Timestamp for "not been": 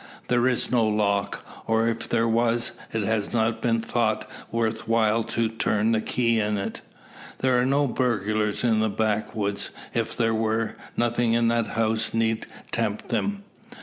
3.31-3.81